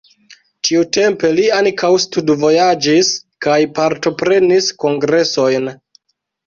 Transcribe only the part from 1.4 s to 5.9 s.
ankaŭ studvojaĝis kaj partoprenis kongresojn.